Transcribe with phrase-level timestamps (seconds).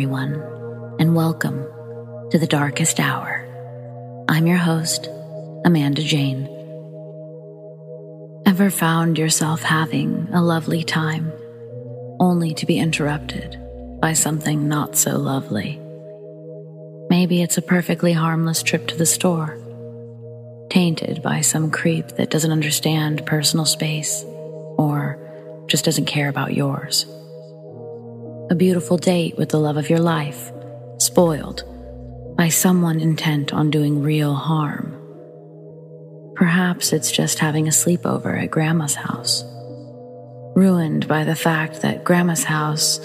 [0.00, 0.32] everyone,
[0.98, 1.62] and welcome
[2.30, 3.46] to the darkest hour.
[4.30, 5.10] I'm your host,
[5.66, 6.46] Amanda Jane.
[8.46, 11.30] Ever found yourself having a lovely time,
[12.18, 13.60] only to be interrupted
[14.00, 15.78] by something not so lovely?
[17.10, 19.58] Maybe it's a perfectly harmless trip to the store,
[20.70, 24.24] tainted by some creep that doesn't understand personal space
[24.78, 25.18] or
[25.66, 27.04] just doesn't care about yours.
[28.50, 30.50] A beautiful date with the love of your life,
[30.98, 31.62] spoiled
[32.36, 34.96] by someone intent on doing real harm.
[36.34, 39.44] Perhaps it's just having a sleepover at Grandma's house,
[40.56, 42.98] ruined by the fact that Grandma's house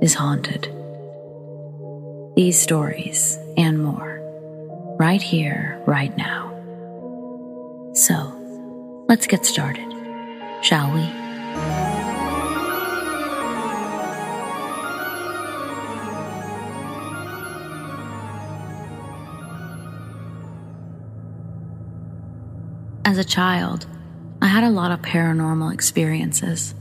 [0.00, 0.72] is haunted.
[2.36, 4.20] These stories and more,
[5.00, 6.52] right here, right now.
[7.94, 9.92] So, let's get started,
[10.62, 11.83] shall we?
[23.14, 23.86] As a child,
[24.42, 26.74] I had a lot of paranormal experiences.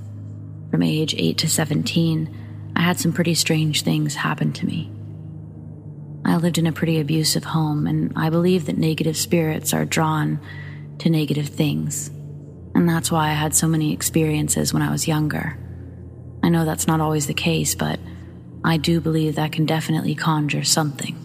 [0.72, 4.92] From age 8 to 17, I had some pretty strange things happen to me.
[6.26, 10.40] I lived in a pretty abusive home, and I believe that negative spirits are drawn
[10.98, 12.10] to negative things.
[12.74, 15.56] And that's why I had so many experiences when I was younger.
[16.42, 18.00] I know that's not always the case, but
[18.64, 21.16] I do believe that can definitely conjure something.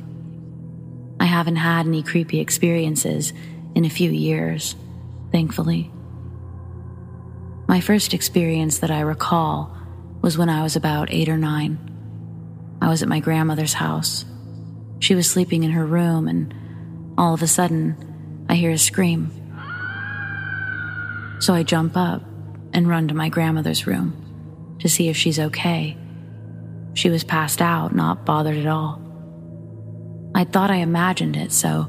[1.19, 3.33] I haven't had any creepy experiences
[3.75, 4.77] in a few years,
[5.33, 5.91] thankfully.
[7.69, 9.77] My first experience that I recall
[10.23, 11.79] was when I was about eight or nine.
[12.81, 14.25] I was at my grandmother's house.
[15.01, 16.55] She was sleeping in her room, and
[17.19, 19.31] all of a sudden, I hear a scream.
[21.41, 22.23] So I jump up
[22.73, 25.97] and run to my grandmother's room to see if she's okay.
[26.95, 29.01] She was passed out, not bothered at all.
[30.35, 31.89] I thought I imagined it, so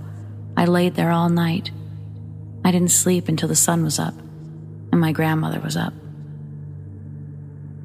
[0.55, 1.71] I laid there all night.
[2.69, 4.13] I didn't sleep until the sun was up
[4.91, 5.91] and my grandmother was up.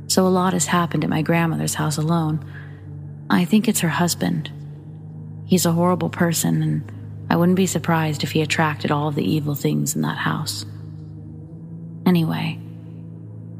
[0.08, 2.44] So a lot has happened at my grandmother's house alone.
[3.30, 4.52] I think it's her husband.
[5.46, 6.92] He's a horrible person, and
[7.30, 10.66] I wouldn't be surprised if he attracted all of the evil things in that house.
[12.04, 12.60] Anyway,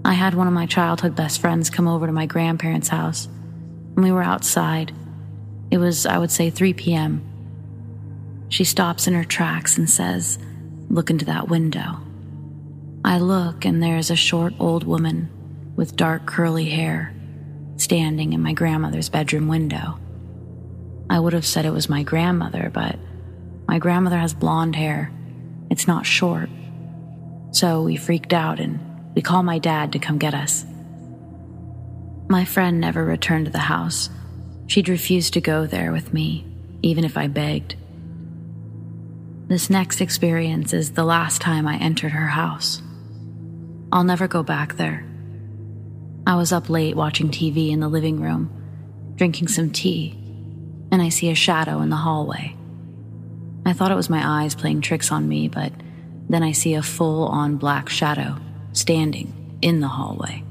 [0.04, 3.28] I had one of my childhood best friends come over to my grandparents' house,
[3.96, 4.92] and we were outside.
[5.70, 7.24] It was, I would say, 3 p.m.
[8.50, 10.38] She stops in her tracks and says,
[10.88, 11.98] Look into that window.
[13.04, 15.28] I look, and there is a short old woman
[15.76, 17.14] with dark curly hair
[17.76, 19.98] standing in my grandmother's bedroom window.
[21.10, 22.98] I would have said it was my grandmother, but
[23.68, 25.12] my grandmother has blonde hair.
[25.70, 26.48] It's not short.
[27.50, 28.80] So we freaked out and
[29.14, 30.64] we called my dad to come get us.
[32.28, 34.08] My friend never returned to the house.
[34.66, 36.46] She'd refused to go there with me,
[36.82, 37.76] even if I begged.
[39.54, 42.82] This next experience is the last time I entered her house.
[43.92, 45.06] I'll never go back there.
[46.26, 48.50] I was up late watching TV in the living room,
[49.14, 50.18] drinking some tea,
[50.90, 52.56] and I see a shadow in the hallway.
[53.64, 55.72] I thought it was my eyes playing tricks on me, but
[56.28, 58.38] then I see a full on black shadow
[58.72, 60.42] standing in the hallway.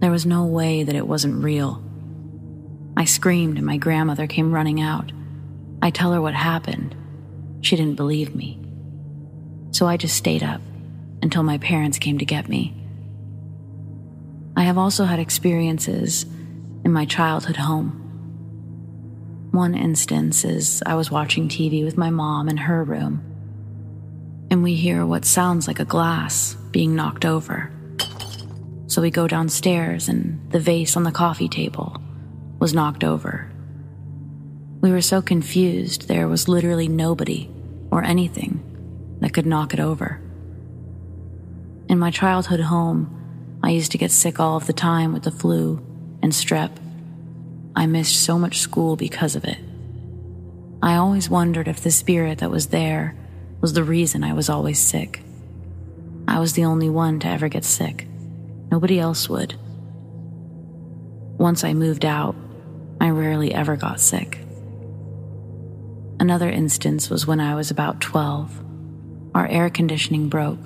[0.00, 1.80] There was no way that it wasn't real.
[2.96, 5.12] I screamed and my grandmother came running out.
[5.80, 6.96] I tell her what happened.
[7.62, 8.60] She didn't believe me.
[9.70, 10.60] So I just stayed up
[11.22, 12.74] until my parents came to get me.
[14.56, 16.24] I have also had experiences
[16.84, 17.98] in my childhood home.
[19.52, 23.32] One instance is I was watching TV with my mom in her room
[24.52, 27.72] and we hear what sounds like a glass being knocked over.
[28.86, 31.96] So we go downstairs, and the vase on the coffee table
[32.58, 33.50] was knocked over.
[34.82, 37.48] We were so confused, there was literally nobody
[37.92, 40.18] or anything that could knock it over.
[41.88, 45.30] In my childhood home, I used to get sick all of the time with the
[45.30, 45.76] flu
[46.22, 46.70] and strep.
[47.76, 49.58] I missed so much school because of it.
[50.82, 53.14] I always wondered if the spirit that was there
[53.60, 55.22] was the reason I was always sick.
[56.26, 58.06] I was the only one to ever get sick.
[58.70, 59.54] Nobody else would.
[61.36, 62.34] Once I moved out,
[63.00, 64.38] I rarely ever got sick.
[66.22, 68.64] Another instance was when I was about 12.
[69.34, 70.60] Our air conditioning broke,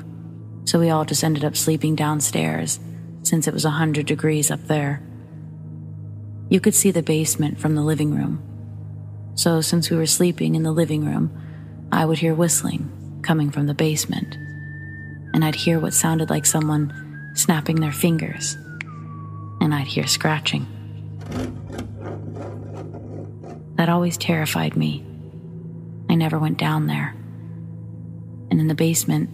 [0.66, 2.78] so we all just ended up sleeping downstairs
[3.22, 5.02] since it was 100 degrees up there.
[6.50, 8.42] You could see the basement from the living room.
[9.34, 11.30] So, since we were sleeping in the living room,
[11.90, 14.34] I would hear whistling coming from the basement,
[15.32, 18.58] and I'd hear what sounded like someone snapping their fingers,
[19.62, 20.66] and I'd hear scratching.
[23.76, 25.02] That always terrified me.
[26.16, 27.14] I never went down there.
[28.50, 29.28] And in the basement,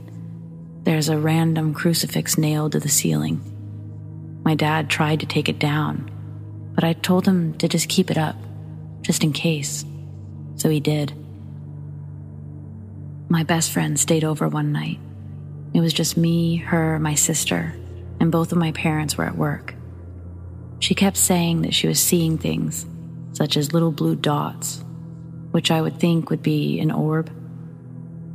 [0.83, 3.41] there's a random crucifix nailed to the ceiling.
[4.45, 6.11] My dad tried to take it down,
[6.75, 8.35] but I told him to just keep it up,
[9.01, 9.85] just in case.
[10.57, 11.13] So he did.
[13.29, 14.99] My best friend stayed over one night.
[15.75, 17.77] It was just me, her, my sister,
[18.19, 19.77] and both of my parents were at work.
[20.81, 22.87] She kept saying that she was seeing things,
[23.35, 24.83] such as little blue dots,
[25.53, 27.31] which I would think would be an orb,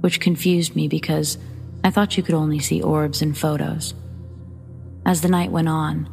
[0.02, 1.38] which confused me because
[1.84, 3.94] I thought you could only see orbs in photos.
[5.06, 6.10] As the night went on,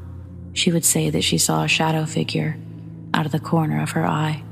[0.52, 2.56] she would say that she saw a shadow figure
[3.12, 4.42] out of the corner of her eye,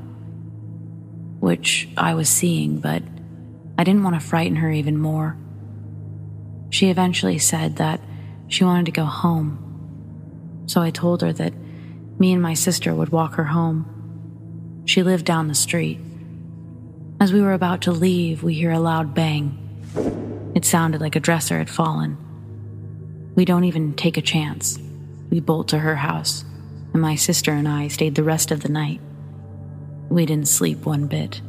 [1.40, 3.02] which I was seeing, but
[3.78, 5.36] I didn't want to frighten her even more.
[6.70, 8.00] She eventually said that
[8.48, 11.54] she wanted to go home, so I told her that
[12.18, 14.82] me and my sister would walk her home.
[14.84, 15.98] She lived down the street.
[17.22, 19.56] As we were about to leave, we hear a loud bang.
[20.56, 22.18] It sounded like a dresser had fallen.
[23.36, 24.76] We don't even take a chance.
[25.30, 26.44] We bolt to her house,
[26.92, 29.00] and my sister and I stayed the rest of the night.
[30.08, 31.40] We didn't sleep one bit.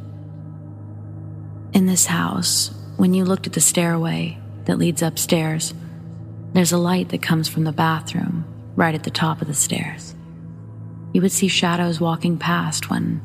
[1.72, 5.74] In this house, when you looked at the stairway that leads upstairs,
[6.52, 8.44] there's a light that comes from the bathroom
[8.76, 10.14] right at the top of the stairs.
[11.12, 13.20] You would see shadows walking past when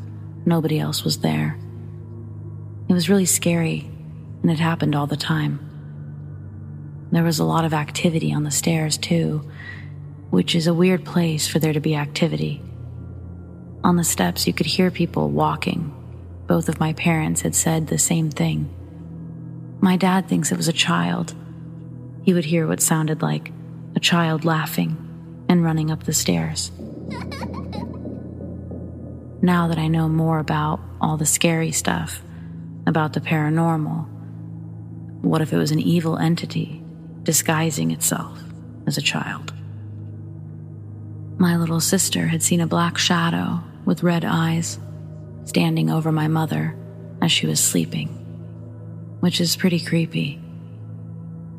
[0.47, 1.55] nobody else was there.
[2.89, 3.87] It was really scary,
[4.41, 5.59] and it happened all the time.
[7.11, 9.47] There was a lot of activity on the stairs, too,
[10.31, 12.63] which is a weird place for there to be activity.
[13.83, 15.93] On the steps, you could hear people walking.
[16.47, 18.67] Both of my parents had said the same thing.
[19.81, 21.35] My dad thinks it was a child.
[22.23, 23.51] He would hear what sounded like
[23.95, 24.97] a child laughing
[25.47, 26.71] and running up the stairs.
[29.43, 32.23] now that I know more about all the scary stuff,
[32.89, 34.07] about the paranormal,
[35.21, 36.83] what if it was an evil entity
[37.23, 38.41] disguising itself
[38.87, 39.53] as a child.
[41.37, 44.79] My little sister had seen a black shadow with red eyes
[45.45, 46.75] standing over my mother
[47.21, 48.07] as she was sleeping,
[49.19, 50.41] which is pretty creepy.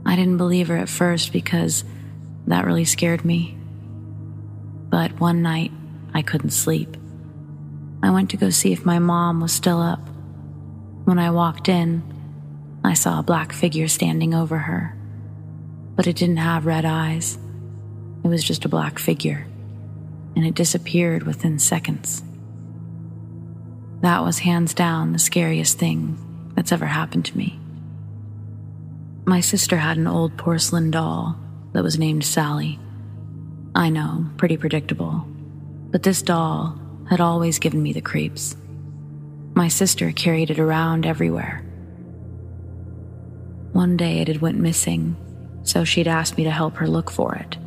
[0.04, 1.84] I didn't believe her at first because
[2.48, 3.56] that really scared me.
[4.88, 5.70] But one night,
[6.12, 6.96] I couldn't sleep.
[8.02, 10.09] I went to go see if my mom was still up.
[11.10, 12.02] When I walked in,
[12.84, 14.96] I saw a black figure standing over her
[16.00, 17.36] but it didn't have red eyes.
[18.24, 19.46] It was just a black figure,
[20.34, 22.22] and it disappeared within seconds.
[24.00, 26.16] That was hands down the scariest thing
[26.54, 27.60] that's ever happened to me.
[29.26, 31.36] My sister had an old porcelain doll
[31.74, 32.78] that was named Sally.
[33.74, 35.26] I know, pretty predictable,
[35.90, 36.80] but this doll
[37.10, 38.56] had always given me the creeps.
[39.60, 41.62] My sister carried it around everywhere.
[43.72, 45.16] One day it had went missing
[45.64, 47.58] so she'd asked me to help her look for it.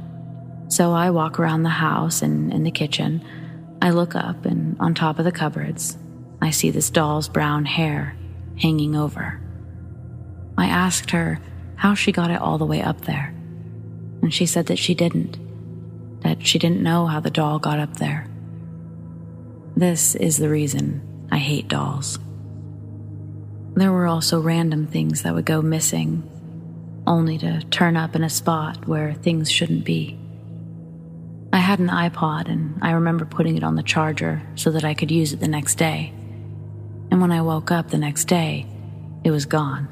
[0.69, 3.23] So I walk around the house and in the kitchen.
[3.79, 5.95] I look up, and on top of the cupboards,
[6.41, 8.17] I see this doll's brown hair
[8.59, 9.39] hanging over.
[10.57, 11.39] I asked her
[11.75, 13.35] how she got it all the way up there,
[14.23, 15.37] and she said that she didn't,
[16.23, 18.27] that she didn't know how the doll got up there.
[19.75, 22.19] This is the reason I hate dolls.
[23.73, 26.29] There were also random things that would go missing
[27.07, 30.15] only to turn up in a spot where things shouldn't be.
[31.51, 34.93] I had an iPod and I remember putting it on the charger so that I
[34.93, 36.13] could use it the next day.
[37.09, 38.67] And when I woke up the next day,
[39.23, 39.87] it was gone.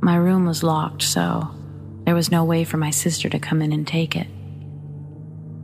[0.00, 1.50] My room was locked, so
[2.04, 4.28] there was no way for my sister to come in and take it.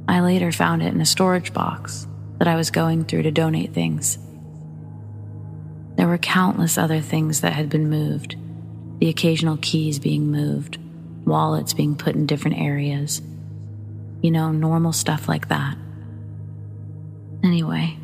[0.07, 2.07] I later found it in a storage box
[2.37, 4.19] that I was going through to donate things.
[5.97, 8.37] There were countless other things that had been moved
[9.03, 10.79] the occasional keys being moved,
[11.25, 13.21] wallets being put in different areas.
[14.21, 15.77] You know, normal stuff like that.
[17.43, 17.99] Anyway,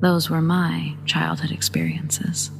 [0.00, 2.50] those were my childhood experiences.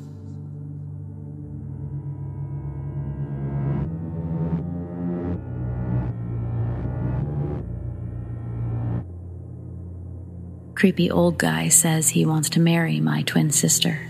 [10.76, 14.08] Creepy old guy says he wants to marry my twin sister.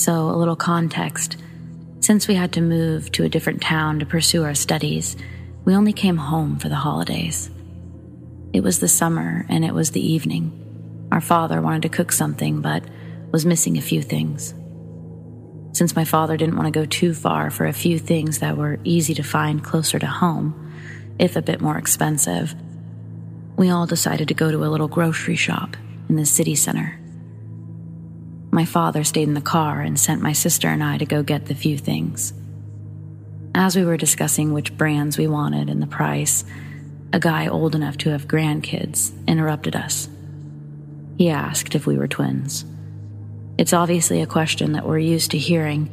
[0.00, 1.36] So, a little context
[2.00, 5.14] since we had to move to a different town to pursue our studies,
[5.66, 7.50] we only came home for the holidays.
[8.54, 11.08] It was the summer and it was the evening.
[11.12, 12.82] Our father wanted to cook something, but
[13.30, 14.54] was missing a few things.
[15.72, 18.80] Since my father didn't want to go too far for a few things that were
[18.84, 20.72] easy to find closer to home,
[21.18, 22.54] if a bit more expensive,
[23.58, 25.76] we all decided to go to a little grocery shop
[26.08, 26.99] in the city center
[28.50, 31.46] My father stayed in the car and sent my sister and I to go get
[31.46, 32.32] the few things.
[33.54, 36.44] As we were discussing which brands we wanted and the price,
[37.12, 40.08] a guy old enough to have grandkids interrupted us.
[41.16, 42.64] He asked if we were twins.
[43.58, 45.90] It's obviously a question that we're used to hearing,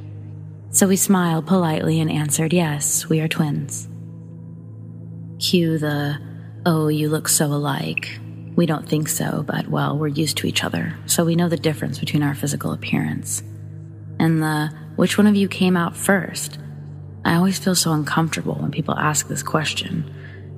[0.71, 3.87] so we smiled politely and answered, Yes, we are twins.
[5.39, 6.17] Cue the,
[6.65, 8.19] Oh, you look so alike.
[8.57, 11.57] We don't think so, but well, we're used to each other, so we know the
[11.57, 13.43] difference between our physical appearance.
[14.19, 16.57] And the, Which one of you came out first?
[17.23, 20.11] I always feel so uncomfortable when people ask this question,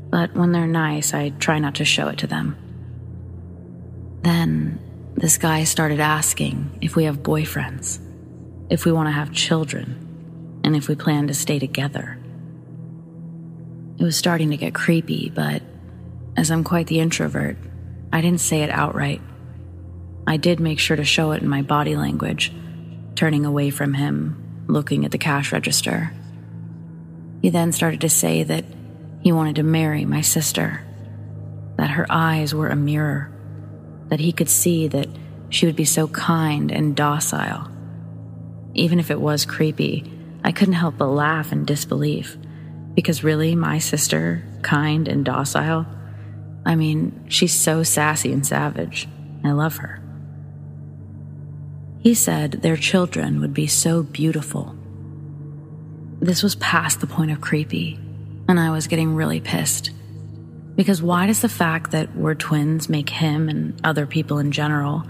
[0.10, 2.56] but when they're nice, I try not to show it to them.
[4.22, 4.79] Then
[5.15, 8.00] this guy started asking if we have boyfriends,
[8.70, 12.18] if we want to have children, and if we plan to stay together.
[13.98, 15.62] It was starting to get creepy, but
[16.38, 17.58] as I'm quite the introvert,
[18.12, 19.22] I didn't say it outright.
[20.28, 22.51] I did make sure to show it in my body language,
[23.16, 26.12] turning away from him, looking at the cash register.
[27.42, 28.66] He then started to say that
[29.22, 30.82] he wanted to marry my sister,
[31.78, 33.32] that her eyes were a mirror
[34.10, 35.08] that he could see that
[35.50, 37.72] she would be so kind and docile.
[38.74, 40.12] Even if it was creepy,
[40.44, 42.38] I couldn't help but laugh in disbelief.
[42.94, 45.86] Because really, my sister, kind and docile?
[46.66, 49.08] I mean, she's so sassy and savage.
[49.44, 50.01] I love her.
[52.00, 54.75] He said their children would be so beautiful.
[56.20, 58.00] This was past the point of creepy,
[58.48, 59.92] and I was getting really pissed.
[60.75, 65.04] Because why does the fact that we're twins make him and other people in general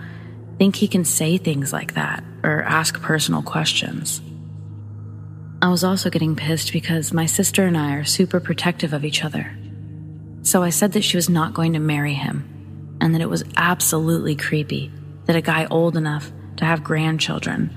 [0.58, 4.22] think he can say things like that or ask personal questions?
[5.62, 9.24] I was also getting pissed because my sister and I are super protective of each
[9.24, 9.56] other.
[10.42, 13.44] So I said that she was not going to marry him and that it was
[13.58, 14.92] absolutely creepy
[15.26, 17.76] that a guy old enough to have grandchildren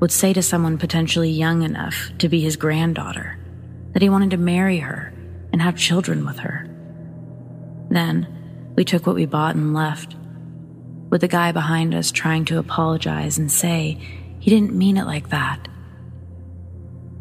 [0.00, 3.38] would say to someone potentially young enough to be his granddaughter
[3.92, 5.12] that he wanted to marry her
[5.52, 6.68] and have children with her.
[7.90, 10.14] Then we took what we bought and left,
[11.10, 13.98] with the guy behind us trying to apologize and say
[14.38, 15.66] he didn't mean it like that.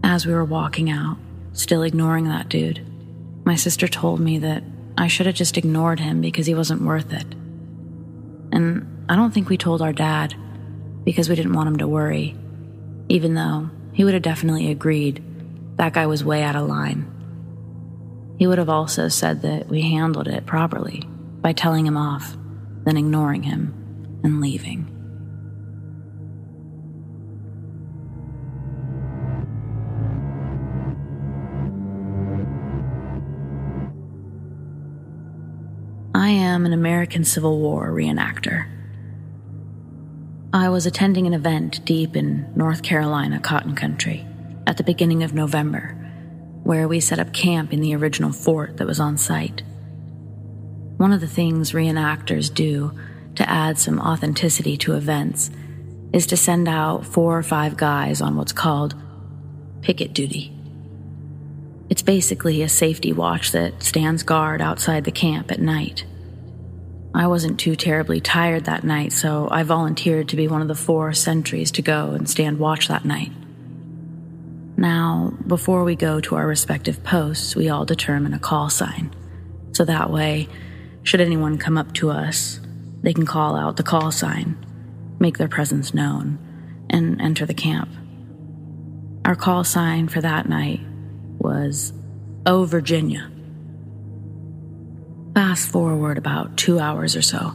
[0.03, 1.17] As we were walking out,
[1.53, 2.85] still ignoring that dude,
[3.45, 4.63] my sister told me that
[4.97, 7.27] I should have just ignored him because he wasn't worth it.
[8.51, 10.35] And I don't think we told our dad
[11.03, 12.35] because we didn't want him to worry,
[13.07, 15.23] even though he would have definitely agreed
[15.77, 17.13] that guy was way out of line.
[18.39, 21.03] He would have also said that we handled it properly
[21.41, 22.35] by telling him off,
[22.83, 24.96] then ignoring him and leaving.
[36.27, 38.67] I am an American Civil War reenactor.
[40.51, 44.27] I was attending an event deep in North Carolina cotton country
[44.67, 45.95] at the beginning of November
[46.63, 49.63] where we set up camp in the original fort that was on site.
[50.97, 52.91] One of the things reenactors do
[53.35, 55.49] to add some authenticity to events
[56.11, 58.95] is to send out four or five guys on what's called
[59.81, 60.53] picket duty.
[61.89, 66.03] It's basically a safety watch that stands guard outside the camp at night.
[67.17, 70.75] I wasn't too terribly tired that night, so I volunteered to be one of the
[70.75, 73.31] four sentries to go and stand watch that night.
[74.77, 79.15] Now, before we go to our respective posts, we all determine a call sign.
[79.71, 80.47] So that way,
[81.01, 82.59] should anyone come up to us,
[83.01, 84.55] they can call out the call sign,
[85.17, 86.37] make their presence known,
[86.87, 87.89] and enter the camp.
[89.25, 90.81] Our call sign for that night
[91.39, 91.93] was
[92.45, 93.31] Oh Virginia.
[95.37, 97.53] Fast forward about 2 hours or so.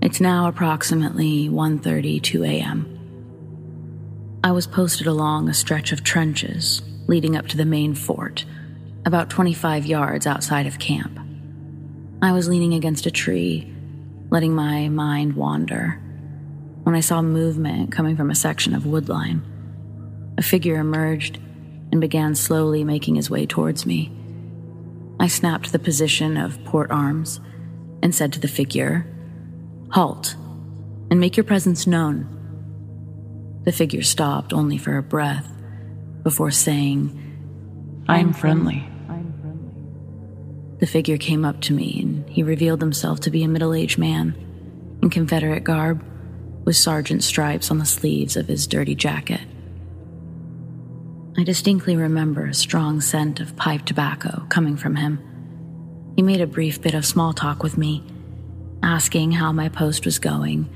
[0.00, 2.88] It's now approximately 1:32 a.m.
[4.42, 8.46] I was posted along a stretch of trenches leading up to the main fort,
[9.04, 11.20] about 25 yards outside of camp.
[12.22, 13.70] I was leaning against a tree,
[14.30, 16.00] letting my mind wander,
[16.84, 19.42] when I saw movement coming from a section of woodline.
[20.38, 21.38] A figure emerged
[21.92, 24.10] and began slowly making his way towards me.
[25.18, 27.40] I snapped the position of port arms
[28.02, 29.06] and said to the figure,
[29.90, 30.34] Halt,
[31.10, 32.30] and make your presence known.
[33.64, 35.50] The figure stopped only for a breath
[36.22, 37.20] before saying,
[38.08, 38.86] I'm friendly.
[40.80, 43.98] The figure came up to me and he revealed himself to be a middle aged
[43.98, 44.34] man
[45.00, 46.04] in Confederate garb
[46.64, 49.40] with sergeant stripes on the sleeves of his dirty jacket.
[51.36, 55.18] I distinctly remember a strong scent of pipe tobacco coming from him.
[56.14, 58.04] He made a brief bit of small talk with me,
[58.84, 60.70] asking how my post was going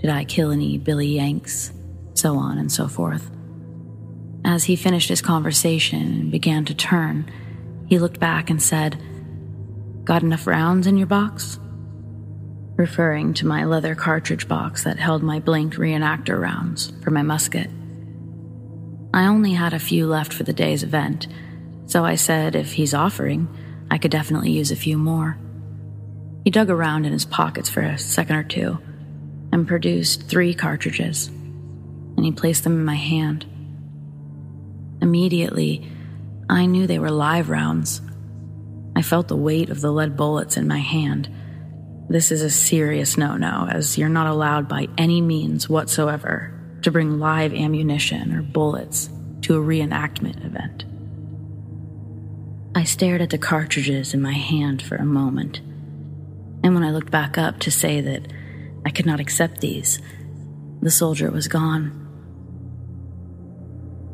[0.00, 1.72] Did I kill any Billy Yanks?
[2.14, 3.30] So on and so forth.
[4.44, 7.30] As he finished his conversation and began to turn,
[7.86, 9.00] he looked back and said,
[10.02, 11.60] Got enough rounds in your box?
[12.74, 17.70] Referring to my leather cartridge box that held my blinked reenactor rounds for my musket.
[19.12, 21.26] I only had a few left for the day's event,
[21.86, 23.48] so I said if he's offering,
[23.90, 25.36] I could definitely use a few more.
[26.44, 28.78] He dug around in his pockets for a second or two
[29.52, 33.46] and produced three cartridges, and he placed them in my hand.
[35.02, 35.90] Immediately,
[36.48, 38.00] I knew they were live rounds.
[38.94, 41.28] I felt the weight of the lead bullets in my hand.
[42.08, 46.90] This is a serious no no, as you're not allowed by any means whatsoever to
[46.90, 49.10] bring live ammunition or bullets
[49.42, 50.84] to a reenactment event.
[52.74, 55.60] I stared at the cartridges in my hand for a moment,
[56.62, 58.28] and when I looked back up to say that
[58.86, 60.00] I could not accept these,
[60.80, 61.96] the soldier was gone.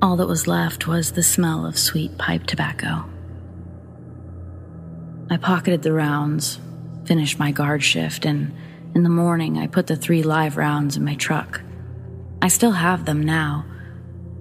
[0.02, 3.04] All that was left was the smell of sweet pipe tobacco.
[5.30, 6.58] I pocketed the rounds,
[7.04, 8.54] finished my guard shift, and
[8.94, 11.60] in the morning I put the three live rounds in my truck.
[12.46, 13.64] I still have them now.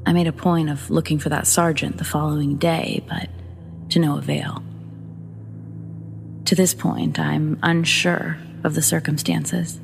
[0.06, 3.30] I made a point of looking for that sergeant the following day, but
[3.90, 4.62] to no avail.
[6.46, 9.80] To this point, I'm unsure of the circumstances.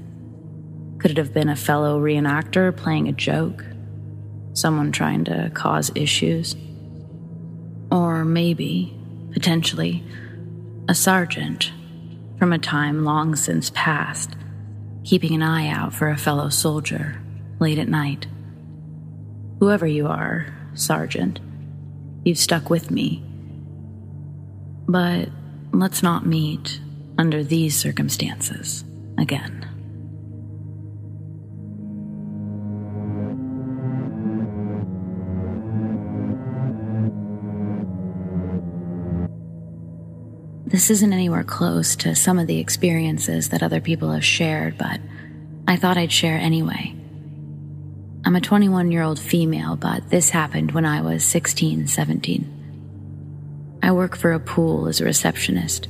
[1.00, 3.66] Could it have been a fellow reenactor playing a joke?
[4.54, 6.56] Someone trying to cause issues?
[7.90, 8.96] Or maybe,
[9.34, 10.04] potentially,
[10.88, 11.72] a sergeant
[12.38, 14.30] from a time long since past,
[15.04, 17.21] keeping an eye out for a fellow soldier
[17.62, 18.28] late at night.
[19.60, 21.40] Whoever you are, Sergeant,
[22.26, 23.24] you've stuck with me.
[24.88, 25.30] But
[25.72, 26.82] let's not meet
[27.18, 28.84] under these circumstances
[29.18, 29.68] again.
[40.66, 45.02] This isn't anywhere close to some of the experiences that other people have shared, but
[45.68, 46.96] I thought I'd share anyway.
[48.24, 53.80] I'm a 21 year old female, but this happened when I was 16, 17.
[53.82, 55.88] I work for a pool as a receptionist,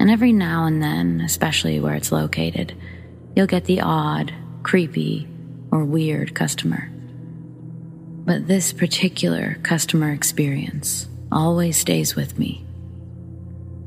[0.00, 2.74] and every now and then, especially where it's located,
[3.36, 5.28] you'll get the odd, creepy,
[5.70, 6.90] or weird customer.
[8.24, 12.64] But this particular customer experience always stays with me.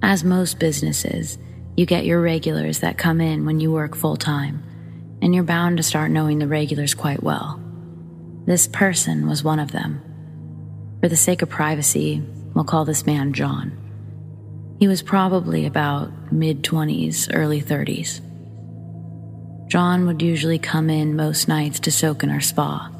[0.02, 1.38] As most businesses,
[1.76, 4.64] you get your regulars that come in when you work full time,
[5.22, 7.63] and you're bound to start knowing the regulars quite well.
[8.46, 10.02] This person was one of them.
[11.00, 12.22] For the sake of privacy,
[12.54, 13.78] we'll call this man John.
[14.80, 18.20] He was probably about mid 20s, early 30s.
[19.70, 22.92] John would usually come in most nights to soak in our spa.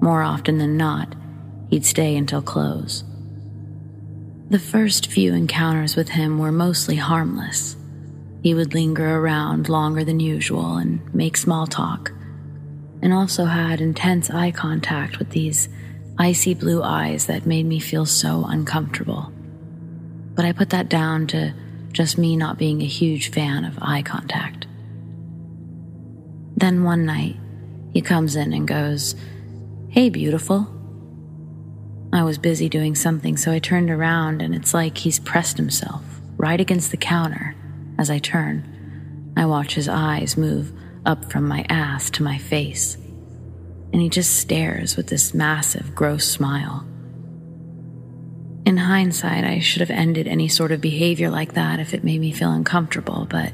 [0.00, 1.14] More often than not,
[1.68, 3.04] he'd stay until close.
[4.48, 7.76] The first few encounters with him were mostly harmless.
[8.42, 12.13] He would linger around longer than usual and make small talk
[13.04, 15.68] and also had intense eye contact with these
[16.16, 19.30] icy blue eyes that made me feel so uncomfortable.
[20.34, 21.52] But I put that down to
[21.92, 24.66] just me not being a huge fan of eye contact.
[26.56, 27.36] Then one night,
[27.92, 29.14] he comes in and goes,
[29.90, 30.66] Hey, beautiful.
[32.10, 36.02] I was busy doing something, so I turned around and it's like he's pressed himself
[36.38, 37.54] right against the counter.
[37.98, 40.72] As I turn, I watch his eyes move
[41.06, 42.96] up from my ass to my face,
[43.92, 46.86] and he just stares with this massive, gross smile.
[48.64, 52.20] In hindsight, I should have ended any sort of behavior like that if it made
[52.20, 53.52] me feel uncomfortable, but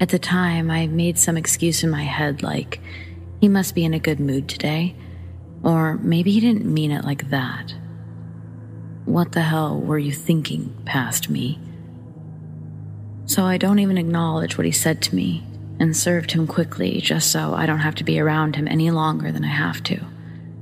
[0.00, 2.80] at the time, I made some excuse in my head like,
[3.40, 4.94] he must be in a good mood today,
[5.62, 7.74] or maybe he didn't mean it like that.
[9.04, 11.58] What the hell were you thinking past me?
[13.26, 15.44] So I don't even acknowledge what he said to me
[15.84, 19.30] and served him quickly just so I don't have to be around him any longer
[19.30, 20.00] than I have to.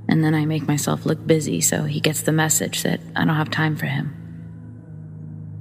[0.09, 3.37] And then I make myself look busy so he gets the message that I don't
[3.37, 4.17] have time for him.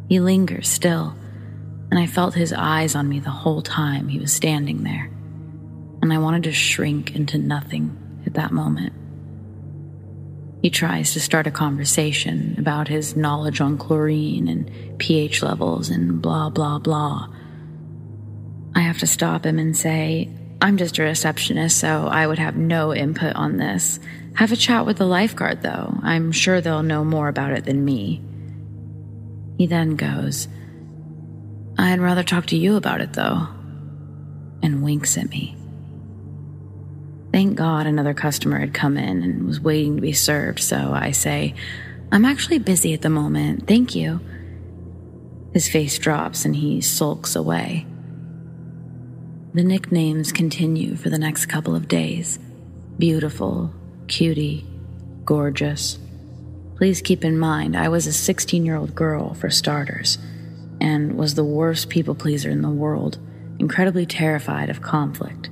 [0.10, 1.16] He lingers still,
[1.92, 5.12] and I felt his eyes on me the whole time he was standing there.
[6.02, 7.96] And I wanted to shrink into nothing
[8.26, 8.94] at that moment.
[10.64, 16.20] He tries to start a conversation about his knowledge on chlorine and pH levels and
[16.20, 17.28] blah, blah, blah.
[18.76, 20.30] I have to stop him and say,
[20.62, 24.00] I'm just a receptionist, so I would have no input on this.
[24.36, 25.98] Have a chat with the lifeguard, though.
[26.04, 28.22] I'm sure they'll know more about it than me.
[29.58, 30.48] He then goes,
[31.78, 33.48] I'd rather talk to you about it, though,
[34.62, 35.58] and winks at me.
[37.32, 41.12] Thank God another customer had come in and was waiting to be served, so I
[41.12, 41.56] say,
[42.12, 44.20] I'm actually busy at the moment, thank you.
[45.54, 47.86] His face drops and he sulks away.
[49.54, 52.40] The nicknames continue for the next couple of days
[52.98, 53.74] beautiful,
[54.08, 54.66] cutie,
[55.26, 56.00] gorgeous.
[56.78, 60.18] Please keep in mind, I was a 16 year old girl, for starters,
[60.80, 63.18] and was the worst people pleaser in the world,
[63.60, 65.50] incredibly terrified of conflict.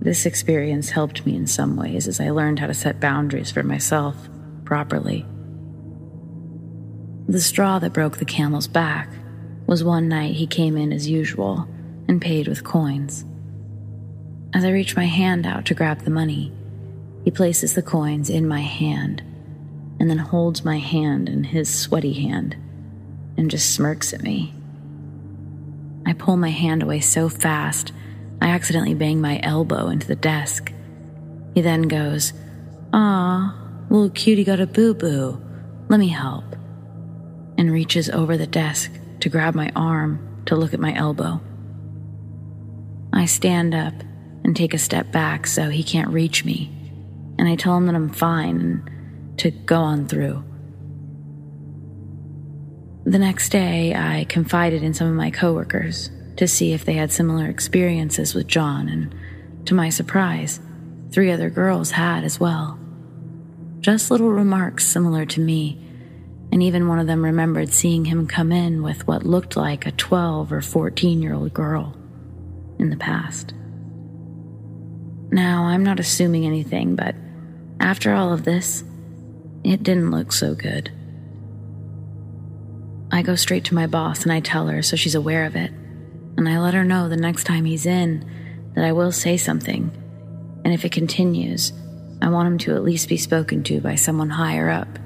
[0.00, 3.64] This experience helped me in some ways as I learned how to set boundaries for
[3.64, 4.16] myself
[4.64, 5.26] properly.
[7.26, 9.10] The straw that broke the camel's back
[9.66, 11.66] was one night he came in as usual
[12.12, 13.24] and paid with coins.
[14.54, 16.52] As I reach my hand out to grab the money,
[17.24, 19.22] he places the coins in my hand
[19.98, 22.54] and then holds my hand in his sweaty hand
[23.38, 24.52] and just smirks at me.
[26.04, 27.92] I pull my hand away so fast,
[28.42, 30.70] I accidentally bang my elbow into the desk.
[31.54, 32.34] He then goes,
[32.92, 33.56] Ah,
[33.88, 35.40] little cutie got a boo boo.
[35.88, 36.44] Let me help.
[37.56, 41.40] And reaches over the desk to grab my arm to look at my elbow.
[43.12, 43.94] I stand up
[44.44, 46.70] and take a step back so he can't reach me,
[47.38, 50.42] and I tell him that I'm fine and to go on through.
[53.04, 57.12] The next day, I confided in some of my coworkers to see if they had
[57.12, 59.14] similar experiences with John, and
[59.66, 60.60] to my surprise,
[61.10, 62.78] three other girls had as well.
[63.80, 65.78] Just little remarks similar to me,
[66.50, 69.92] and even one of them remembered seeing him come in with what looked like a
[69.92, 71.96] 12 or 14 year old girl
[72.82, 73.54] in the past.
[75.30, 77.14] Now, I'm not assuming anything, but
[77.80, 78.84] after all of this,
[79.64, 80.90] it didn't look so good.
[83.10, 85.70] I go straight to my boss and I tell her so she's aware of it.
[86.36, 88.28] And I let her know the next time he's in
[88.74, 89.90] that I will say something.
[90.64, 91.72] And if it continues,
[92.20, 94.98] I want him to at least be spoken to by someone higher up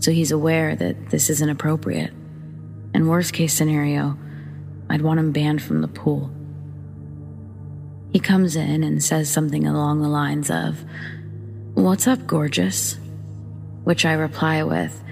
[0.00, 2.12] so he's aware that this isn't appropriate.
[2.94, 4.18] And worst case scenario,
[4.90, 6.30] I'd want him banned from the pool.
[8.12, 10.84] He comes in and says something along the lines of,
[11.74, 12.98] What's up, gorgeous?
[13.84, 15.02] Which I reply with,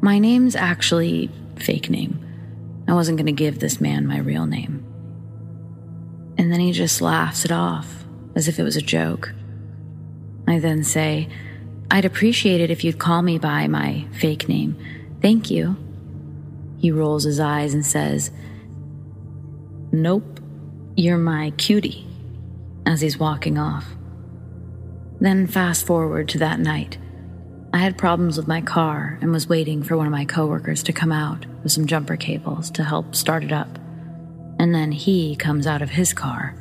[0.00, 2.22] My name's actually fake name.
[2.88, 4.82] I wasn't going to give this man my real name.
[6.38, 9.34] And then he just laughs it off as if it was a joke.
[10.48, 11.28] I then say,
[11.90, 14.76] I'd appreciate it if you'd call me by my fake name.
[15.20, 15.76] Thank you.
[16.78, 18.30] He rolls his eyes and says,
[19.92, 20.40] Nope,
[20.94, 22.05] you're my cutie
[22.86, 23.84] as he's walking off.
[25.20, 26.98] Then fast forward to that night.
[27.72, 30.92] I had problems with my car and was waiting for one of my coworkers to
[30.92, 33.78] come out with some jumper cables to help start it up.
[34.58, 36.54] And then he comes out of his car.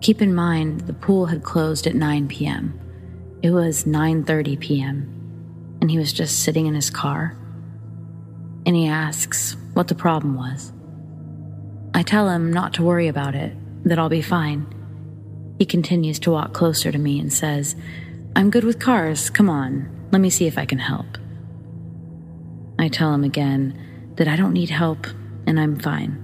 [0.00, 2.78] Keep in mind the pool had closed at 9 p.m.
[3.42, 5.76] It was 9:30 p.m.
[5.80, 7.36] and he was just sitting in his car.
[8.64, 10.72] And he asks what the problem was.
[11.92, 14.73] I tell him not to worry about it, that I'll be fine
[15.58, 17.76] he continues to walk closer to me and says,
[18.36, 19.30] I'm good with cars.
[19.30, 21.18] Come on, let me see if I can help.
[22.78, 25.06] I tell him again that I don't need help
[25.46, 26.20] and I'm fine.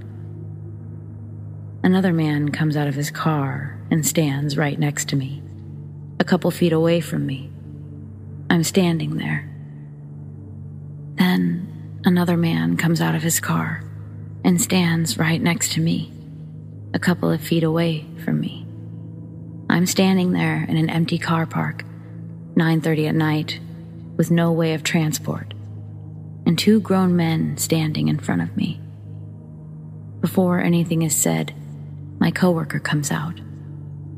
[1.82, 5.42] Another man comes out of his car and stands right next to me,
[6.18, 7.50] a couple feet away from me.
[8.50, 9.48] I'm standing there.
[11.14, 13.84] Then another man comes out of his car
[14.44, 16.12] and stands right next to me,
[16.92, 18.66] a couple of feet away from me.
[19.70, 21.84] I'm standing there in an empty car park,
[22.56, 23.60] 9:30 at night,
[24.16, 25.54] with no way of transport,
[26.44, 28.80] and two grown men standing in front of me.
[30.20, 31.54] Before anything is said,
[32.18, 33.40] my coworker comes out,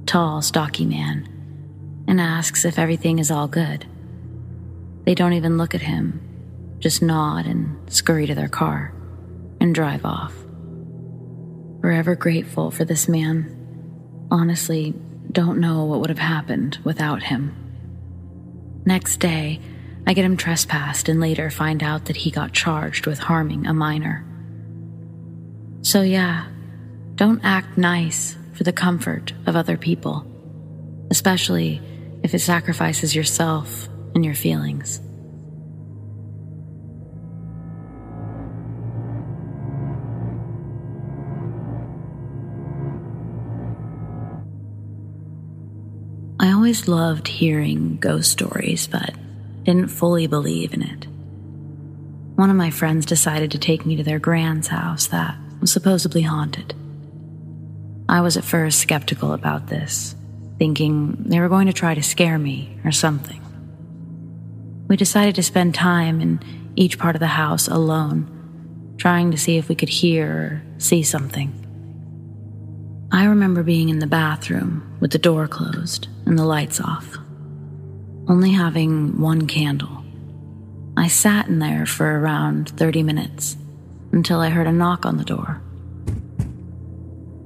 [0.06, 1.28] tall, stocky man,
[2.08, 3.84] and asks if everything is all good.
[5.04, 6.18] They don't even look at him,
[6.78, 8.94] just nod and scurry to their car
[9.60, 10.32] and drive off.
[11.82, 13.54] Forever grateful for this man.
[14.30, 14.94] Honestly,
[15.32, 17.56] don't know what would have happened without him.
[18.84, 19.60] Next day,
[20.06, 23.72] I get him trespassed and later find out that he got charged with harming a
[23.72, 24.24] minor.
[25.82, 26.46] So, yeah,
[27.14, 30.26] don't act nice for the comfort of other people,
[31.10, 31.80] especially
[32.22, 35.00] if it sacrifices yourself and your feelings.
[46.72, 49.14] Always loved hearing ghost stories, but
[49.64, 51.06] didn't fully believe in it.
[52.36, 56.22] One of my friends decided to take me to their grand's house that was supposedly
[56.22, 56.74] haunted.
[58.08, 60.16] I was at first skeptical about this,
[60.58, 63.42] thinking they were going to try to scare me or something.
[64.88, 66.40] We decided to spend time in
[66.74, 71.02] each part of the house alone, trying to see if we could hear or see
[71.02, 71.52] something.
[73.14, 77.18] I remember being in the bathroom with the door closed and the lights off,
[78.26, 80.02] only having one candle.
[80.96, 83.58] I sat in there for around 30 minutes
[84.12, 85.60] until I heard a knock on the door.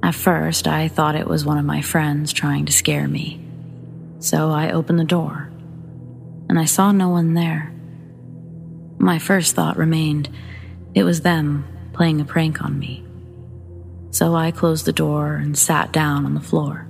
[0.01, 3.45] At first, I thought it was one of my friends trying to scare me,
[4.19, 5.51] so I opened the door
[6.47, 7.73] and I saw no one there.
[8.99, 10.29] My first thought remained
[10.95, 13.06] it was them playing a prank on me.
[14.11, 16.87] So I closed the door and sat down on the floor.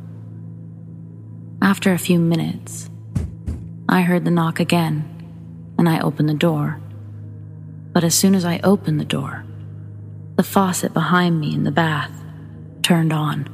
[1.62, 2.90] After a few minutes,
[3.90, 6.80] I heard the knock again and I opened the door.
[7.94, 9.44] But as soon as I opened the door,
[10.36, 12.12] the faucet behind me in the bath
[12.84, 13.48] turned on.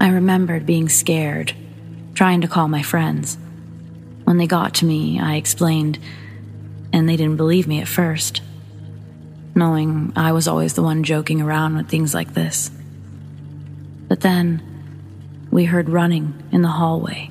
[0.00, 1.52] I remembered being scared,
[2.14, 3.36] trying to call my friends
[4.28, 5.98] when they got to me, I explained,
[6.92, 8.42] and they didn't believe me at first,
[9.58, 12.70] knowing I was always the one joking around with things like this.
[14.08, 14.62] But then
[15.50, 17.30] we heard running in the hallway,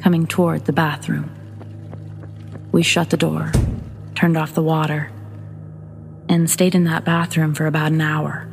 [0.00, 1.30] coming toward the bathroom.
[2.72, 3.52] We shut the door,
[4.14, 5.10] turned off the water,
[6.28, 8.48] and stayed in that bathroom for about an hour.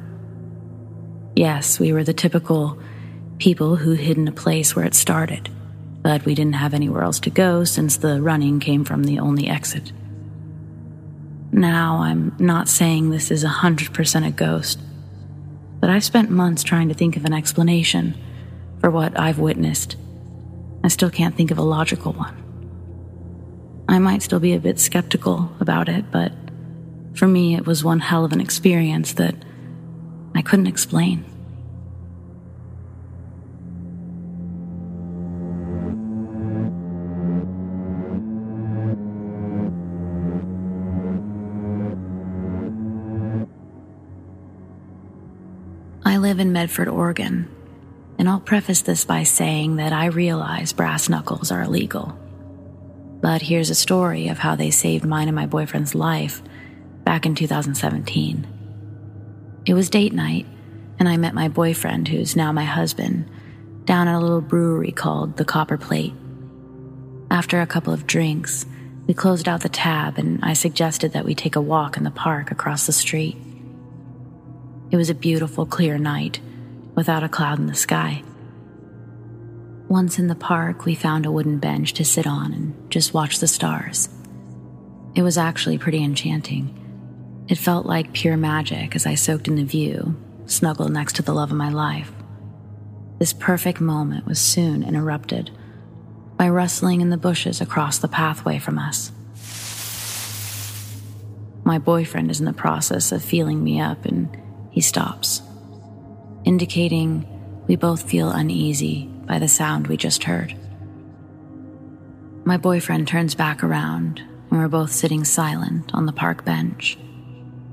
[1.35, 2.79] Yes, we were the typical
[3.39, 5.49] people who hid in a place where it started
[6.03, 9.47] but we didn't have anywhere else to go since the running came from the only
[9.47, 9.93] exit.
[11.53, 14.79] Now, I'm not saying this is 100% a ghost,
[15.79, 18.15] but I've spent months trying to think of an explanation
[18.81, 19.95] for what I've witnessed.
[20.83, 22.35] I still can't think of a logical one.
[23.87, 26.31] I might still be a bit skeptical about it, but
[27.13, 29.35] for me, it was one hell of an experience that
[30.33, 31.23] I couldn't explain.
[46.33, 47.47] Live in Medford, Oregon,
[48.17, 52.17] and I'll preface this by saying that I realize brass knuckles are illegal.
[53.21, 56.41] But here's a story of how they saved mine and my boyfriend's life
[57.03, 58.47] back in 2017.
[59.67, 60.47] It was date night,
[60.97, 63.29] and I met my boyfriend, who's now my husband,
[63.85, 66.15] down at a little brewery called the Copper Plate.
[67.29, 68.65] After a couple of drinks,
[69.05, 72.09] we closed out the tab, and I suggested that we take a walk in the
[72.09, 73.37] park across the street.
[74.93, 76.39] It was a beautiful, clear night,
[76.93, 78.21] without a cloud in the sky.
[79.87, 83.39] Once in the park, we found a wooden bench to sit on and just watch
[83.39, 84.07] the stars.
[85.15, 86.77] It was actually pretty enchanting.
[87.47, 91.33] It felt like pure magic as I soaked in the view, snuggled next to the
[91.33, 92.11] love of my life.
[93.17, 95.49] This perfect moment was soon interrupted
[96.37, 99.11] by rustling in the bushes across the pathway from us.
[101.63, 104.37] My boyfriend is in the process of feeling me up and
[104.73, 105.43] he stops,
[106.45, 107.27] indicating
[107.67, 110.55] we both feel uneasy by the sound we just heard.
[112.43, 116.97] My boyfriend turns back around, and we're both sitting silent on the park bench,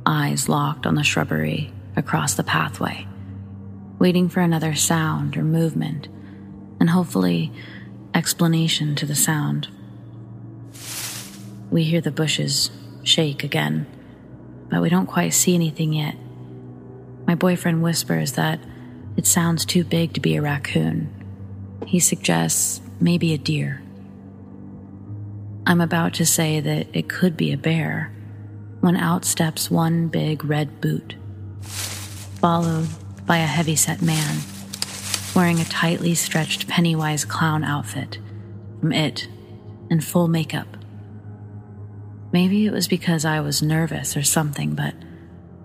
[0.05, 3.07] eyes locked on the shrubbery across the pathway,
[3.99, 6.07] waiting for another sound or movement,
[6.79, 7.51] and hopefully
[8.15, 9.69] explanation to the sound.
[11.71, 12.71] We hear the bushes
[13.05, 13.87] shake again,
[14.69, 16.15] but we don't quite see anything yet.
[17.31, 18.59] My boyfriend whispers that
[19.17, 21.15] it sounds too big to be a raccoon.
[21.87, 23.81] He suggests maybe a deer.
[25.65, 28.13] I'm about to say that it could be a bear
[28.81, 31.15] when out steps one big red boot,
[31.61, 32.89] followed
[33.27, 34.39] by a heavy-set man
[35.37, 38.19] wearing a tightly stretched Pennywise clown outfit
[38.81, 39.29] from it
[39.89, 40.77] and full makeup.
[42.33, 44.95] Maybe it was because I was nervous or something, but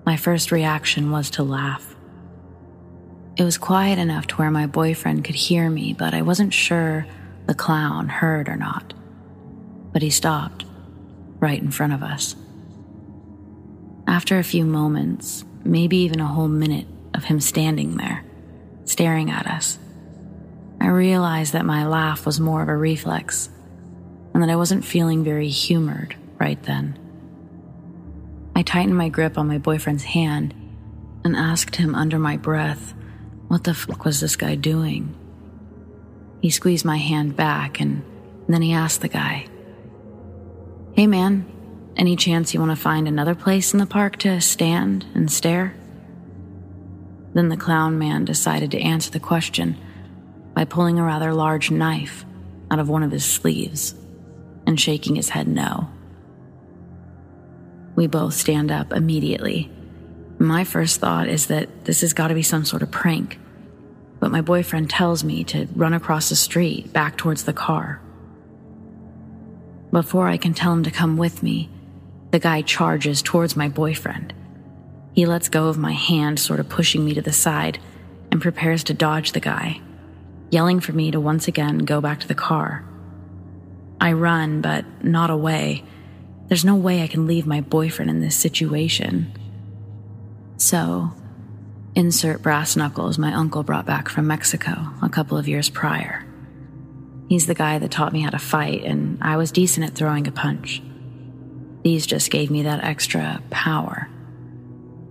[0.06, 1.96] my first reaction was to laugh.
[3.38, 7.06] It was quiet enough to where my boyfriend could hear me, but I wasn't sure
[7.48, 8.94] the clown heard or not.
[9.92, 10.66] But he stopped,
[11.40, 12.36] right in front of us.
[14.08, 18.24] After a few moments, maybe even a whole minute of him standing there,
[18.86, 19.80] staring at us,
[20.80, 23.50] I realized that my laugh was more of a reflex
[24.34, 27.00] and that I wasn't feeling very humored right then.
[28.56, 30.54] I tightened my grip on my boyfriend's hand
[31.26, 32.94] and asked him under my breath,
[33.50, 35.14] What the fuck was this guy doing?
[36.42, 38.04] He squeezed my hand back and
[38.48, 39.48] then he asked the guy,
[40.94, 41.46] Hey man,
[41.98, 45.76] any chance you want to find another place in the park to stand and stare?
[47.34, 49.76] Then the clown man decided to answer the question,
[50.54, 52.26] by pulling a rather large knife
[52.72, 53.94] out of one of his sleeves
[54.66, 55.90] and shaking his head no.
[57.96, 59.72] We both stand up immediately.
[60.38, 63.40] My first thought is that this has got to be some sort of prank,
[64.20, 68.02] but my boyfriend tells me to run across the street back towards the car.
[69.92, 71.70] Before I can tell him to come with me,
[72.32, 74.34] the guy charges towards my boyfriend.
[75.14, 77.80] He lets go of my hand, sort of pushing me to the side,
[78.30, 79.80] and prepares to dodge the guy,
[80.50, 82.84] yelling for me to once again go back to the car.
[84.02, 85.86] I run, but not away.
[86.48, 89.32] There's no way I can leave my boyfriend in this situation.
[90.58, 91.12] So,
[91.96, 96.26] insert brass knuckles my uncle brought back from Mexico a couple of years prior.
[97.28, 100.28] He's the guy that taught me how to fight, and I was decent at throwing
[100.28, 100.82] a punch.
[101.84, 104.08] These just gave me that extra power.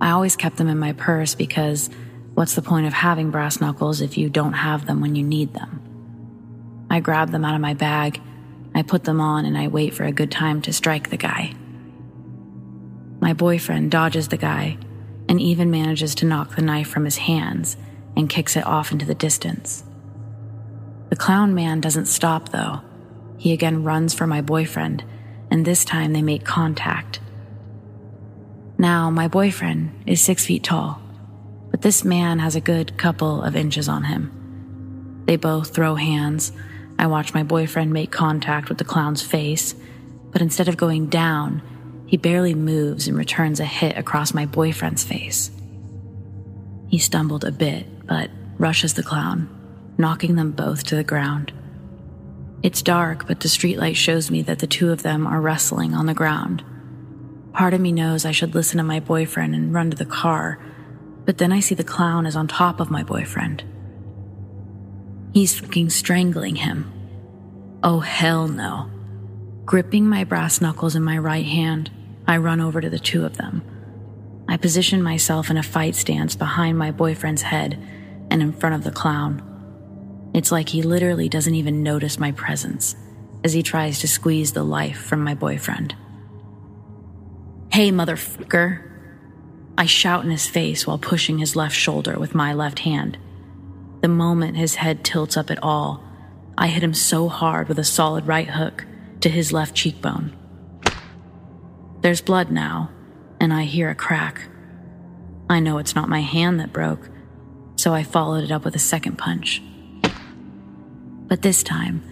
[0.00, 1.90] I always kept them in my purse because
[2.34, 5.54] what's the point of having brass knuckles if you don't have them when you need
[5.54, 5.80] them?
[6.90, 8.20] I grab them out of my bag,
[8.74, 11.54] I put them on, and I wait for a good time to strike the guy.
[13.20, 14.78] My boyfriend dodges the guy
[15.28, 17.76] and even manages to knock the knife from his hands
[18.16, 19.84] and kicks it off into the distance.
[21.08, 22.80] The clown man doesn't stop, though.
[23.38, 25.04] He again runs for my boyfriend
[25.50, 27.20] and this time they make contact.
[28.76, 31.00] Now, my boyfriend is six feet tall,
[31.70, 35.22] but this man has a good couple of inches on him.
[35.26, 36.50] They both throw hands.
[36.98, 39.74] I watch my boyfriend make contact with the clown's face,
[40.30, 41.62] but instead of going down,
[42.06, 45.50] he barely moves and returns a hit across my boyfriend's face.
[46.88, 49.48] He stumbled a bit, but rushes the clown,
[49.98, 51.52] knocking them both to the ground.
[52.62, 56.06] It's dark, but the streetlight shows me that the two of them are wrestling on
[56.06, 56.62] the ground.
[57.52, 60.64] Part of me knows I should listen to my boyfriend and run to the car,
[61.24, 63.64] but then I see the clown is on top of my boyfriend.
[65.34, 66.92] He's fucking strangling him.
[67.82, 68.88] Oh, hell no.
[69.64, 71.90] Gripping my brass knuckles in my right hand,
[72.24, 73.62] I run over to the two of them.
[74.48, 77.76] I position myself in a fight stance behind my boyfriend's head
[78.30, 80.30] and in front of the clown.
[80.32, 82.94] It's like he literally doesn't even notice my presence
[83.42, 85.96] as he tries to squeeze the life from my boyfriend.
[87.72, 88.88] Hey, motherfucker!
[89.76, 93.18] I shout in his face while pushing his left shoulder with my left hand.
[94.04, 96.04] The moment his head tilts up at all,
[96.58, 98.84] I hit him so hard with a solid right hook
[99.22, 100.36] to his left cheekbone.
[102.02, 102.90] There's blood now,
[103.40, 104.42] and I hear a crack.
[105.48, 107.08] I know it's not my hand that broke,
[107.76, 109.62] so I followed it up with a second punch.
[111.26, 112.04] But this time,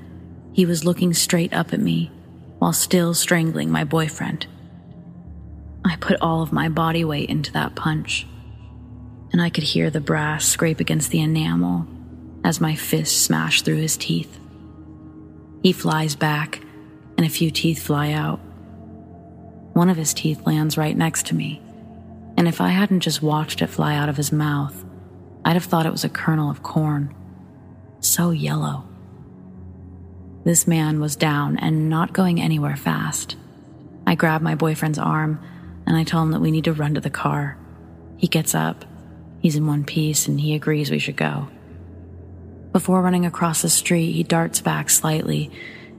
[0.54, 2.10] he was looking straight up at me
[2.58, 4.46] while still strangling my boyfriend.
[5.84, 8.26] I put all of my body weight into that punch,
[9.32, 11.86] and I could hear the brass scrape against the enamel
[12.44, 14.38] as my fist smashed through his teeth.
[15.62, 16.60] He flies back,
[17.16, 18.40] and a few teeth fly out.
[19.74, 21.60] One of his teeth lands right next to me,
[22.36, 24.84] and if I hadn't just watched it fly out of his mouth,
[25.44, 27.14] I'd have thought it was a kernel of corn.
[28.00, 28.84] So yellow.
[30.44, 33.36] This man was down and not going anywhere fast.
[34.06, 35.40] I grab my boyfriend's arm
[35.86, 37.56] and I tell him that we need to run to the car.
[38.16, 38.84] He gets up.
[39.42, 41.48] He's in one piece and he agrees we should go.
[42.72, 45.50] Before running across the street, he darts back slightly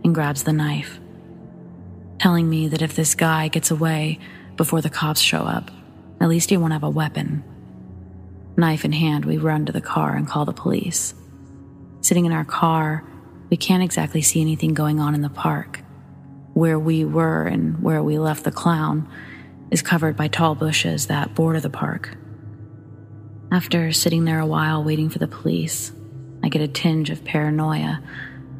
[0.04, 1.00] and grabs the knife,
[2.20, 4.18] telling me that if this guy gets away
[4.56, 5.70] before the cops show up,
[6.22, 7.44] at least he won't have a weapon.
[8.56, 11.14] Knife in hand, we run to the car and call the police.
[12.02, 13.04] Sitting in our car,
[13.50, 15.82] we can't exactly see anything going on in the park.
[16.54, 19.10] Where we were and where we left the clown
[19.70, 22.16] is covered by tall bushes that border the park.
[23.54, 25.92] After sitting there a while waiting for the police,
[26.42, 28.02] I get a tinge of paranoia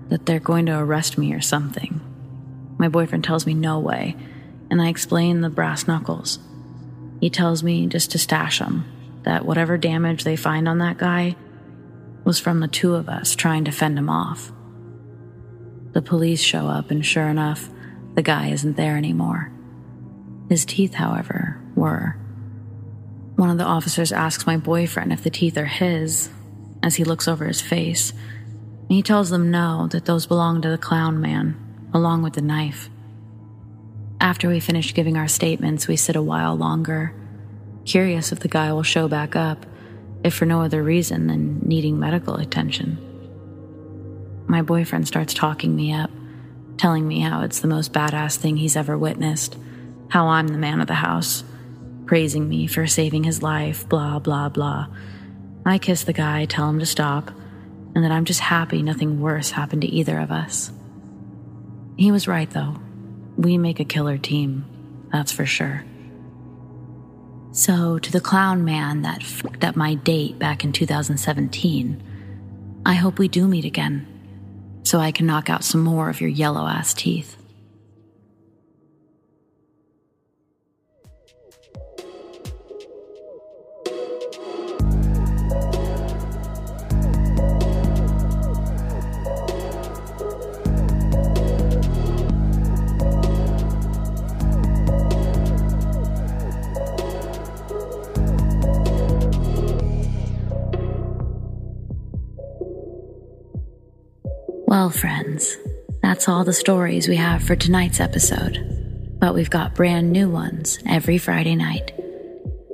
[0.10, 2.00] that they're going to arrest me or something.
[2.78, 4.16] My boyfriend tells me no way,
[4.70, 6.38] and I explain the brass knuckles.
[7.20, 8.86] He tells me just to stash them,
[9.24, 11.38] that whatever damage they find on that guy
[12.24, 14.52] was from the two of us trying to fend him off.
[15.94, 17.68] The police show up, and sure enough,
[18.14, 19.52] the guy isn't there anymore.
[20.50, 22.16] His teeth, however, were.
[23.36, 26.30] One of the officers asks my boyfriend if the teeth are his
[26.84, 28.14] as he looks over his face.
[28.90, 32.90] He tells them no, that those belong to the clown man, along with the knife.
[34.22, 37.14] After we finish giving our statements, we sit a while longer,
[37.86, 39.66] curious if the guy will show back up,
[40.24, 42.98] if for no other reason than needing medical attention.
[44.48, 46.12] My boyfriend starts talking me up,
[46.78, 49.58] telling me how it's the most badass thing he's ever witnessed,
[50.10, 51.44] how I'm the man of the house,
[52.06, 54.88] praising me for saving his life, blah, blah, blah.
[55.66, 57.32] I kiss the guy, tell him to stop,
[57.96, 60.72] and that I'm just happy nothing worse happened to either of us.
[61.98, 62.76] He was right, though.
[63.38, 64.66] We make a killer team,
[65.12, 65.86] that's for sure.
[67.52, 73.20] So, to the clown man that fucked up my date back in 2017, I hope
[73.20, 74.08] we do meet again
[74.84, 77.38] so I can knock out some more of your yellow ass teeth.
[104.84, 105.56] Well, friends,
[106.02, 109.16] that's all the stories we have for tonight's episode.
[109.18, 111.94] But we've got brand new ones every Friday night.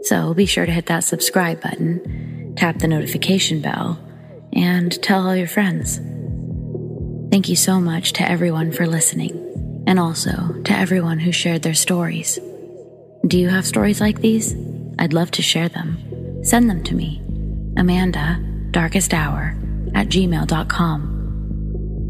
[0.01, 3.99] So be sure to hit that subscribe button, tap the notification bell,
[4.53, 5.97] and tell all your friends.
[7.29, 11.75] Thank you so much to everyone for listening, and also to everyone who shared their
[11.75, 12.39] stories.
[13.27, 14.55] Do you have stories like these?
[14.97, 16.43] I'd love to share them.
[16.43, 17.21] Send them to me.
[17.77, 19.55] Amanda, darkest hour,
[19.93, 21.18] at gmail.com.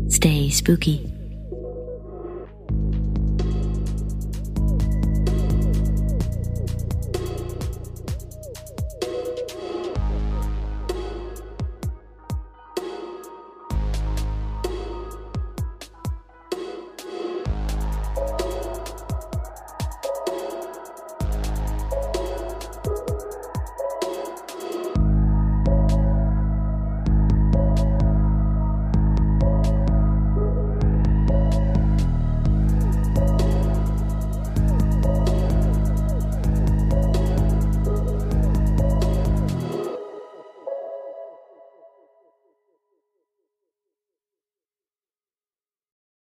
[0.10, 1.19] Stay spooky.